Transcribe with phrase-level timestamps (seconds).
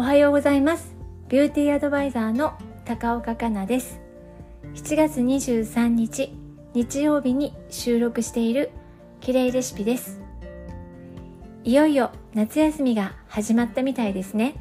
[0.00, 0.96] おはようございます。
[1.28, 2.54] ビューティーアドバイザーの
[2.86, 4.00] 高岡香奈です。
[4.72, 6.32] 7月23日
[6.72, 8.70] 日曜日に収録している
[9.20, 10.22] 綺麗レシピです。
[11.64, 14.54] いよいよ夏休みが始まったみたいですね。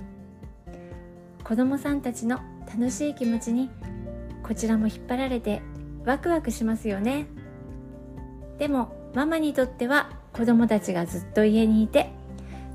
[1.46, 3.70] 子供さんたちの楽しい気持ちに
[4.44, 5.62] こちらも引っ張られて
[6.04, 7.28] ワクワクしますよね。
[8.58, 12.12] でもママにとっては子供たちがずっと家にいて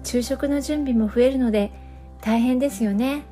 [0.02, 1.83] 昼食の準備も増えるので
[2.24, 3.22] 大変ですよね。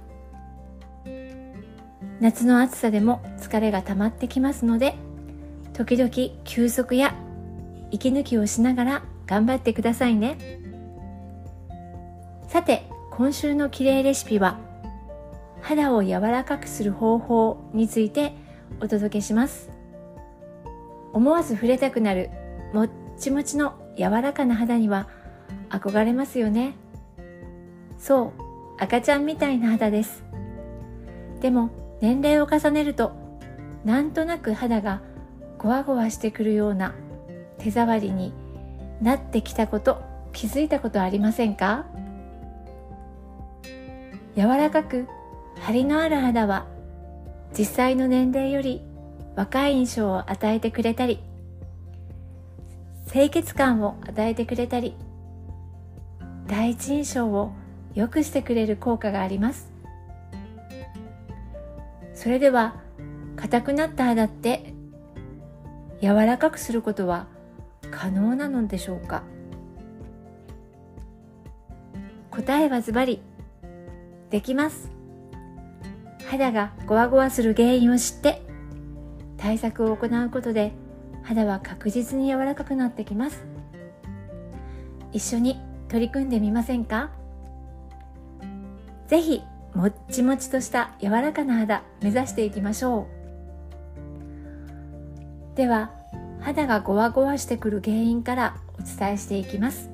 [2.21, 4.95] 夏の暑さでも疲れが溜まってきますので
[5.73, 6.11] 時々
[6.45, 7.15] 休息や
[7.91, 10.37] 息抜きをしながら頑張ってくださいね。
[12.49, 14.59] さて今週のきれいレシピは
[15.63, 18.35] 肌を柔らかくする方法について
[18.81, 19.71] お届けします。
[21.15, 22.29] 思わず触れたくなる
[22.75, 25.09] もっちもちの柔らかな肌には
[25.71, 26.75] 憧れますよね。
[27.99, 28.42] そう
[28.83, 30.25] 赤ちゃんみたいな肌です。
[31.41, 33.13] でも年齢を重ねると
[33.85, 35.03] なんとなく肌が
[35.57, 36.93] ゴワゴワしてくるような
[37.59, 38.33] 手触りに
[39.01, 40.03] なってきたこと
[40.33, 41.87] 気づいたことありませんか？
[44.35, 45.07] 柔らかく
[45.61, 46.67] 張りのある肌は
[47.57, 48.83] 実際の年齢より
[49.37, 51.21] 若い印象を与えてくれたり
[53.13, 54.97] 清潔感を与えてくれたり
[56.49, 57.53] 第一印象を
[57.95, 59.71] 良くしてくれる効果があります。
[62.15, 62.77] それでは
[63.37, 64.75] 硬くなった肌って
[66.01, 67.27] 柔らかくすることは
[67.91, 69.23] 可能なのでしょうか？
[72.31, 73.21] 答えはズバリ
[74.31, 74.91] できます。
[76.27, 78.41] 肌がゴワゴワする原因を知って
[79.37, 80.73] 対策を行うことで
[81.23, 83.45] 肌は確実に柔らかくなってきます。
[85.13, 87.11] 一緒に取り組んでみませんか？
[89.09, 89.43] ぜひ
[89.75, 93.07] もっちもちとした柔らかな肌目指していきましょ
[95.55, 95.57] う。
[95.57, 95.91] では
[96.41, 99.91] 肌がゴワゴワしてくる原因からお伝えしていきます。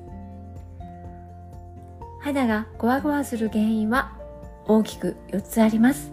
[2.21, 4.11] 肌がゴワゴワする原因は
[4.67, 6.11] 大きく4つあります。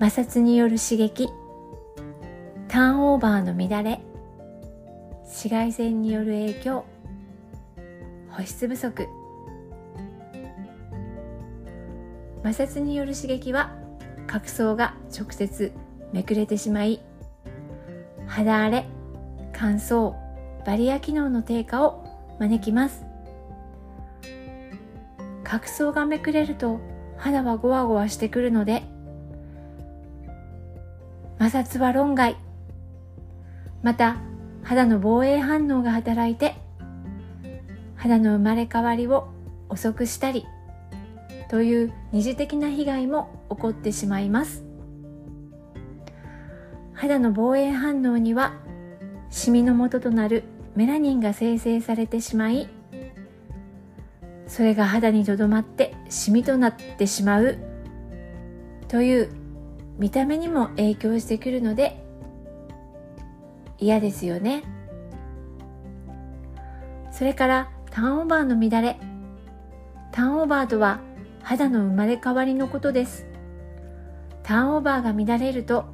[0.00, 1.28] 摩擦による刺激
[2.68, 4.00] ターンオーバーの乱れ
[5.24, 6.84] 紫外線による影響
[8.30, 9.17] 保湿不足。
[12.48, 13.76] 摩擦による刺激は
[14.26, 15.70] 角層が直接
[16.14, 17.02] めくれてしまい
[18.26, 18.86] 肌荒れ
[19.52, 20.14] 乾燥
[20.64, 22.06] バリア機能の低下を
[22.38, 23.04] 招きます。
[25.44, 26.80] 角層がめくれると
[27.18, 28.82] 肌はゴワゴワしてくるので
[31.38, 32.36] 摩擦は論外。
[33.82, 34.16] また
[34.62, 36.54] 肌の防衛反応が働いて
[37.96, 39.28] 肌の生まれ変わりを
[39.68, 40.46] 遅くしたり
[41.48, 44.64] という二次的な被害も起こってしまいます。
[46.98, 48.54] 肌の防衛反応には
[49.30, 50.42] シミの元となる
[50.74, 52.68] メラニンが生成されてしまい
[54.48, 57.58] それが肌にとどまってシミとなってしまう
[58.88, 59.28] という
[59.98, 62.02] 見た目にも影響してくるので
[63.78, 64.64] 嫌ですよね。
[67.12, 68.98] それからターンオーバーの乱れ。
[70.10, 71.00] ターンオーバーとは
[71.48, 73.24] 肌の生まれ変わりのことです。
[74.42, 75.86] ターンオーバーが乱れると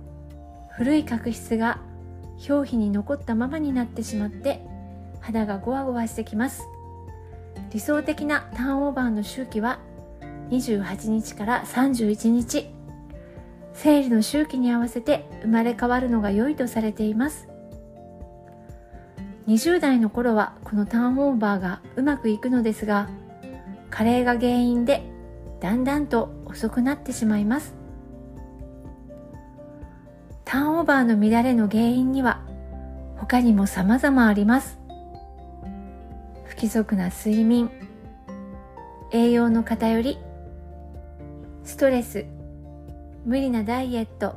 [0.71, 1.79] 古い角質が
[2.49, 4.67] 表皮に残ったままになってしまって
[5.21, 6.65] 肌がゴワゴワしてきます。
[7.73, 9.79] 理想的なターンオーバーの周期は
[10.51, 12.69] 28日から31日。
[13.75, 17.47] 生理の周期に合わせて生まれ変わるのが良いとされています。
[19.47, 23.09] 20代の頃はこのターンオーバーがうまくいくのですが
[23.89, 25.14] 加齢が原因で
[25.65, 27.75] だんだんと遅くなってしまいます。
[30.45, 32.43] ターンオーバーの乱れの原因には
[33.17, 34.79] 他にも様々あります。
[36.45, 37.71] 不規則な睡眠
[39.11, 40.19] 栄養の偏り
[41.65, 42.27] ストレス
[43.25, 44.35] 無理なダイエット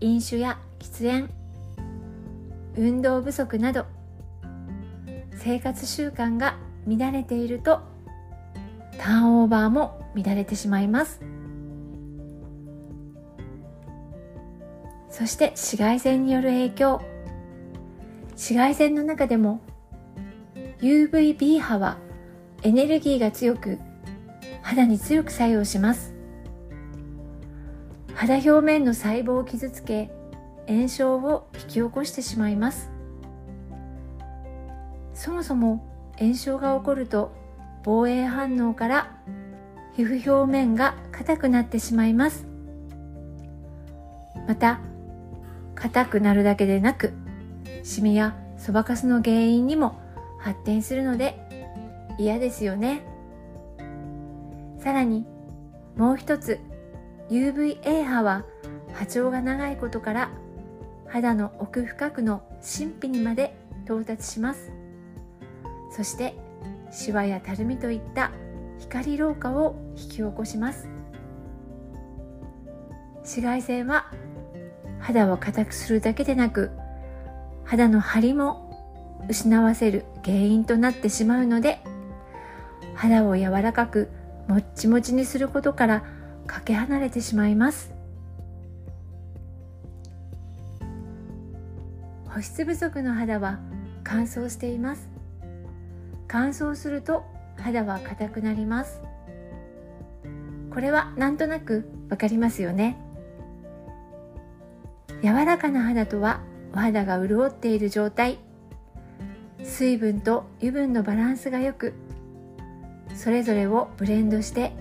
[0.00, 1.30] 飲酒や喫煙
[2.76, 3.86] 運動不足など
[5.36, 6.56] 生活習慣が
[6.88, 7.82] 乱れていると
[8.98, 11.20] ターンオーバーも乱れてしまいます。
[15.08, 17.00] そして紫外線による影響。
[18.30, 19.60] 紫外線の中でも
[20.80, 21.98] UVB 波は
[22.62, 23.78] エネルギーが強く
[24.62, 26.14] 肌に強く作用します。
[28.14, 30.10] 肌表面の細胞を傷つけ
[30.68, 32.90] 炎症を引き起こしてしまいます。
[35.14, 35.84] そもそも
[36.18, 37.32] 炎症が起こると
[37.82, 39.16] 防衛反応から
[39.98, 42.46] 皮膚表面が硬くなってしまいます。
[44.46, 44.78] また
[45.74, 47.12] 硬くなるだけでなく
[47.82, 50.00] シミやそばかすの原因にも
[50.38, 51.36] 発展するので
[52.16, 53.02] 嫌ですよね。
[54.78, 55.26] さらに
[55.96, 56.60] もう一つ
[57.28, 58.44] UVA 波は
[58.92, 60.30] 波長が長いことから
[61.08, 63.52] 肌の奥深くの神秘にまで
[63.84, 64.70] 到達します。
[65.90, 66.36] そして
[66.92, 68.30] シワやたるみといった
[68.80, 70.88] 光老化を引き起こします。
[73.18, 74.06] 紫外線は
[75.00, 76.70] 肌を硬くするだけでなく
[77.64, 81.78] 肌の張りも失わせる原因となってしまうので
[82.94, 84.08] 肌を柔らかく
[84.48, 86.04] もっちもちにすることから
[86.46, 87.92] かけ離れてしまいます。
[92.28, 93.58] 保湿不足の肌は
[94.04, 95.08] 乾燥しています。
[96.26, 97.24] 乾燥すると
[97.60, 99.00] 肌は硬くなります。
[100.70, 102.98] これはなんとなくわかりますよね。
[105.22, 106.40] 柔らかな肌とは
[106.72, 108.38] お肌が潤っている状態。
[109.64, 111.92] 水分と油分のバランスが良く
[113.14, 114.72] それぞれをブレンドして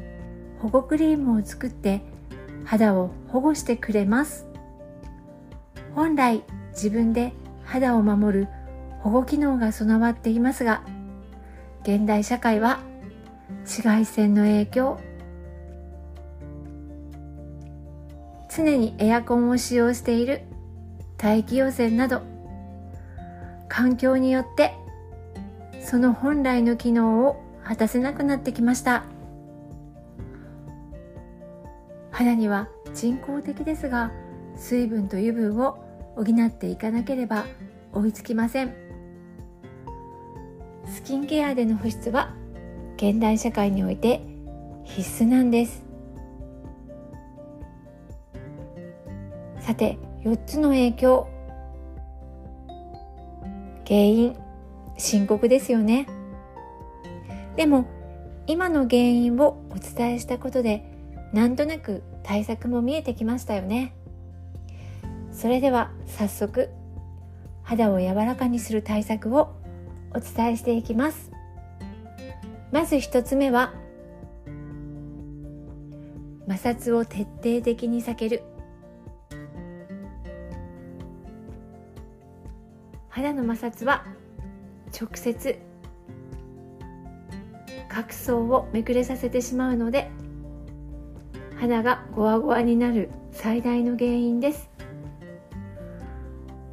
[0.60, 2.02] 保護クリームを作って
[2.64, 4.46] 肌を保護してくれます。
[5.96, 6.44] 本来
[6.74, 7.34] 自分で
[7.64, 8.48] 肌を守る
[9.02, 10.84] 保護機能が備わっていますが
[11.88, 12.82] 現代社会は
[13.62, 15.00] 紫外線の影響
[18.54, 20.42] 常にエアコンを使用している
[21.16, 22.24] 大気汚染など
[23.70, 24.74] 環境によって
[25.80, 29.06] その本来の機能を果たせなくなってきました。
[32.12, 34.12] 肌には人工的ですが
[34.58, 35.78] 水分と油分を
[36.18, 37.46] 補っていかなければ
[37.94, 38.87] 追いつきません。
[41.08, 42.36] キンケアでの保湿は
[42.98, 44.20] 現代社会において
[44.84, 45.86] 必須なんです。
[49.62, 51.30] さて4つの影響。
[53.88, 54.36] 原因
[54.98, 56.08] 深刻ですよね。
[57.56, 57.86] でも
[58.46, 60.84] 今の原因をお伝えしたことで
[61.32, 63.94] なんとなく対策も見えてきましたよね。
[65.32, 66.70] それでは早速
[67.64, 69.57] 肌を柔らかにする対策を
[70.14, 71.32] お伝えしていきます。
[72.72, 73.74] まず一つ目は
[76.48, 78.44] 摩擦を徹底的に避ける。
[83.10, 84.06] 肌の摩擦は
[85.00, 85.60] 直接
[87.90, 90.12] 角層をめくれさせてしまうので
[91.60, 94.70] 肌がゴワゴワになる最大の原因です。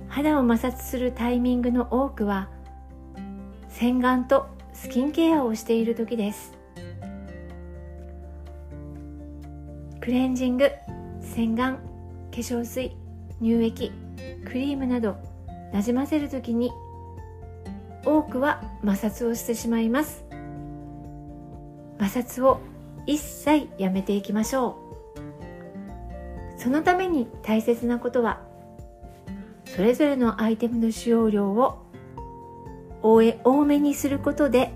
[0.09, 2.51] 肌を摩擦するタイミングの多くは
[3.77, 6.53] 洗顔とスキンケアをしている時です。
[10.01, 10.71] クレンジング
[11.21, 11.81] 洗顔化
[12.31, 12.97] 粧水
[13.41, 13.91] 乳液
[14.47, 15.17] クリームなど
[15.73, 16.71] なじませる時に
[18.05, 20.25] 多くは摩擦をしてしまいます。
[21.99, 22.61] 摩擦を
[23.07, 24.79] 一切やめていきましょ
[26.57, 26.61] う。
[26.61, 28.41] そのために大切なことは
[29.65, 31.84] それぞれのアイテムの使用量を
[33.07, 34.73] 多めにすることで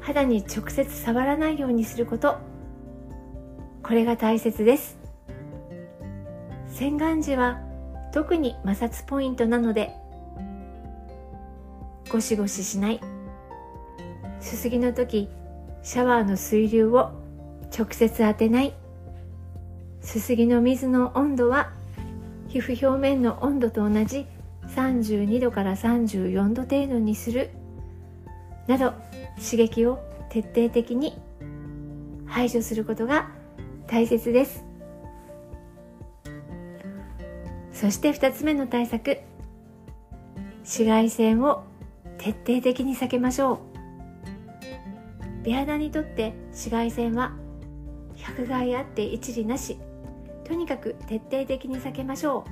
[0.00, 2.38] 肌に直接触らないようにすること。
[3.82, 4.98] これが大切です。
[6.68, 7.60] 洗顔時は
[8.14, 9.94] 特に摩擦ポイントなので
[12.10, 13.00] ゴシゴシしない。
[14.40, 15.28] すすぎの時
[15.82, 17.10] シャワーの水流を
[17.76, 18.72] 直接当てない。
[20.00, 21.70] すすぎの水の温度は
[22.48, 24.26] 皮膚表面の温度と同じ
[24.68, 27.50] 32度から34度程度にする。
[28.68, 28.92] など
[29.36, 29.98] 刺激を
[30.28, 31.20] 徹底的に
[32.26, 33.30] 排除することが
[33.88, 34.64] 大切です。
[37.72, 39.18] そして2つ目の対策。
[40.58, 41.64] 紫外線を
[42.18, 43.58] 徹底的に避けましょう。
[45.44, 47.32] 美肌にとって紫外線は
[48.16, 49.78] 百害あって一理なし。
[50.44, 52.44] とにかく徹底的に避けましょ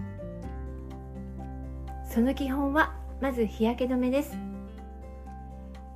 [2.08, 2.10] う。
[2.10, 4.55] その基本はまず日焼け止めです。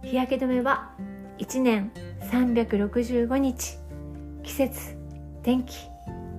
[0.02, 0.90] 日焼け止めは
[1.38, 1.92] 1年
[2.32, 3.78] 365日。
[4.42, 4.96] 季節
[5.42, 5.76] 天気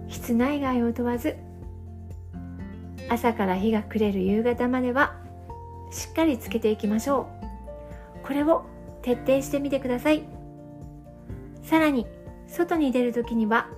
[0.09, 1.35] 室内外を問わず
[3.09, 5.15] 朝から日が暮れる夕方までは
[5.91, 7.27] しっかりつけていきましょ
[8.23, 8.27] う。
[8.27, 8.65] これを
[9.01, 10.23] 徹底してみてください。
[11.63, 12.07] さらに
[12.47, 13.69] 外に出る時には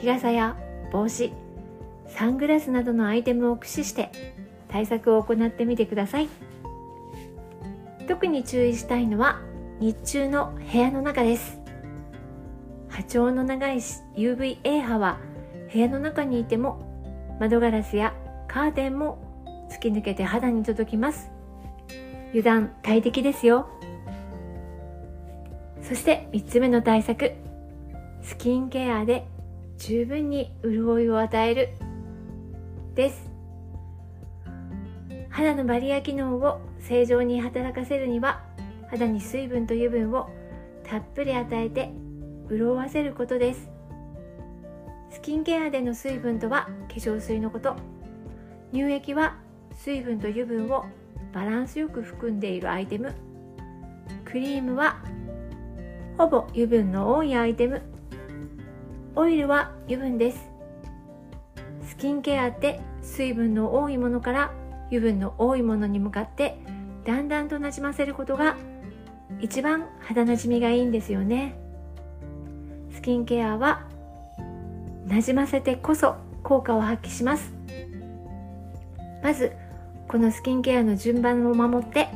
[0.00, 0.56] 日傘や
[0.92, 1.32] 帽子
[2.06, 4.10] サングラスなどのアイテムを駆使して
[4.68, 6.28] 対策を行ってみてください。
[8.08, 9.38] 特に注意したいのは
[9.80, 11.60] 日中の部屋の中です。
[12.88, 13.76] 波長の長い
[14.16, 15.18] UVA 波は
[15.70, 18.14] 部屋の中にいても窓ガラスや
[18.48, 21.30] カーテンも突き抜けて肌に届きます。
[22.30, 23.68] 油断大敵ですよ。
[25.82, 27.32] そして3つ目の対策。
[28.22, 29.26] スキンケアで
[29.76, 31.68] 十分に潤いを与える。
[32.94, 33.30] です。
[35.28, 38.42] 肌のバリア機能を正常に働かせるには
[38.90, 40.28] 肌に水分と油分を
[40.84, 41.92] たっぷり与えて
[42.48, 43.70] 潤わせることです。
[45.10, 47.76] スキンケアでの水分とは化粧水のこと。
[48.72, 49.36] 乳液は
[49.74, 50.84] 水分と油分を
[51.32, 53.14] バランスよく含んでいるアイテム。
[54.24, 54.98] クリームは
[56.16, 57.82] ほぼ油分の多いアイテム。
[59.14, 60.50] オイルは油分です。
[61.82, 64.52] スキンケアって水分の多いものから
[64.88, 66.58] 油分の多いものに向かって
[67.08, 68.54] だんだんとなじませることが
[69.40, 71.58] 一番肌なじみがいいんですよね。
[72.92, 73.86] スキンケアは
[75.06, 77.50] なじませてこそ効果を発揮します。
[79.22, 79.52] まず
[80.06, 82.08] このスキンケアの順番を守って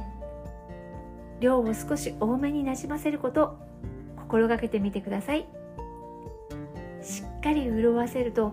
[1.40, 3.58] 量を少し多めになじませることを
[4.18, 5.46] 心がけてみてください。
[7.00, 8.52] しっかり潤わせると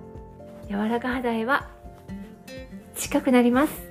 [0.69, 1.67] 柔らか肌へは
[2.95, 3.88] 近くなります。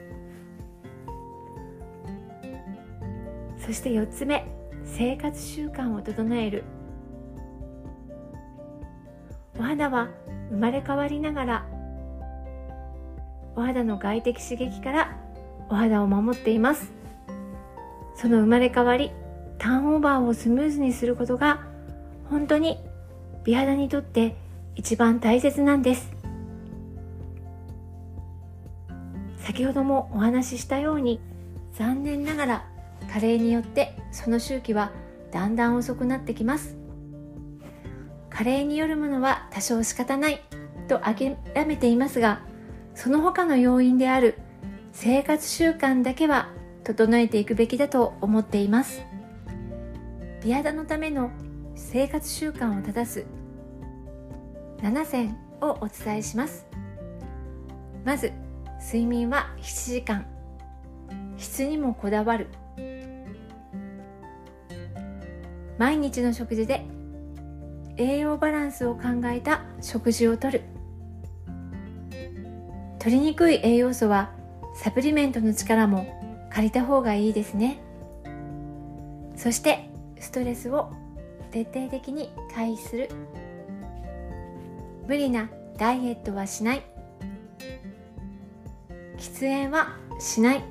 [3.69, 4.47] そして4つ目
[4.83, 6.65] 生活習慣を整える。
[9.59, 10.09] お肌は
[10.49, 11.67] 生まれ変わりながら
[13.55, 15.19] お肌の外的刺激から
[15.69, 16.91] お肌を守っています。
[18.17, 19.11] その生まれ変わり
[19.59, 21.67] ターンオーバーをスムーズにすることが
[22.31, 22.79] 本当に
[23.45, 24.35] 美肌にとって
[24.77, 26.11] 一番大切なんです。
[29.41, 31.21] 先ほどもお話ししたように
[31.75, 32.77] 残念ながら
[33.12, 34.93] 加齢によってその周期は
[35.31, 36.76] だんだん遅くなってきます。
[38.31, 40.40] 加齢によるものは多少仕方ない
[40.87, 41.37] と諦
[41.67, 42.40] めていますが
[42.95, 44.38] その他の要因である
[44.93, 46.50] 生活習慣だけは
[46.85, 49.02] 整えていくべきだと思っています。
[50.43, 51.31] 美肌のための
[51.75, 53.26] 生活習慣を正す
[54.83, 56.67] 7選をお伝えします。
[58.05, 58.33] まず
[58.81, 60.26] 睡眠は7時間。
[61.37, 62.49] 質にもこだわる。
[65.78, 66.85] 毎日の食事で
[67.97, 70.62] 栄養バランスを考えた食事をとる。
[72.99, 74.30] 取りにくい栄養素は
[74.75, 76.06] サプリメントの力も
[76.50, 77.78] 借りた方がいいですね。
[79.37, 80.90] そしてストレスを
[81.52, 83.08] 徹底的に回避する。
[85.06, 86.82] 無理なダイエットはしない。
[89.16, 90.62] 喫煙はしない。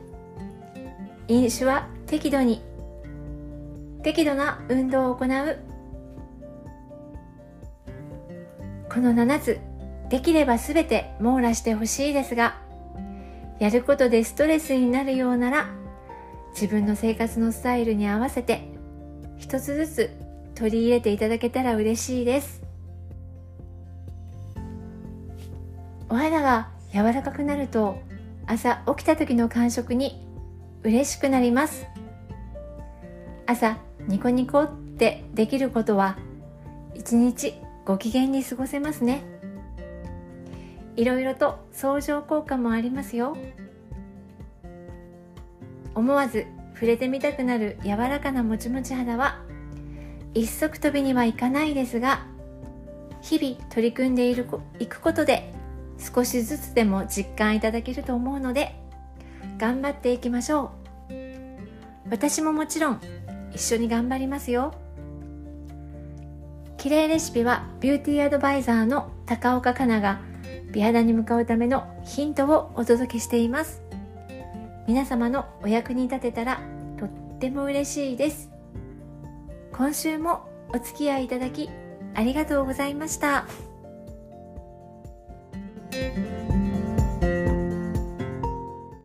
[1.30, 2.62] 飲酒は適度に
[4.08, 5.58] 適度な運動を行う。
[8.90, 9.60] この7つ
[10.10, 12.56] できれば全て網羅してほしいですが
[13.60, 15.68] やることでストレスになるようなら
[16.54, 18.70] 自分の生活のスタイルに合わせて
[19.36, 20.10] 一つずつ
[20.56, 22.62] 取り入れていただけたら嬉しいです。
[26.08, 28.00] お肌が柔らかくなると
[28.46, 30.26] 朝起きた時の感触に
[30.84, 31.86] 嬉しくなります。
[33.46, 36.18] 朝ニコニコってできることは
[36.94, 37.54] 一日
[37.86, 39.22] ご機嫌に過ごせますね。
[40.96, 43.38] いろいろと相乗効果もありますよ。
[45.94, 49.40] 思わず触れてみたくなる柔らかなもちもち肌は
[50.34, 52.26] 一足飛びにはいかないですが
[53.22, 54.48] 日々取り組んでいる
[54.80, 55.52] いくことで
[55.98, 58.76] 少しずつでも実感いただけると思うので
[59.58, 60.88] 頑張っていきましょう。
[62.10, 63.02] 私ももちろん
[63.58, 64.72] 一緒に頑張りますよ。
[66.78, 70.22] 綺麗レシピはビューティーアドバイザーの高岡香奈が
[70.72, 73.82] 美肌に向かうためのヒントをお届けしています。
[74.88, 76.62] 皆様のお役に立てたら
[77.00, 77.10] とっ
[77.40, 78.52] ても嬉しいです。
[79.74, 81.68] 今週もお付き合いいただき
[82.14, 83.48] ありがとうございました。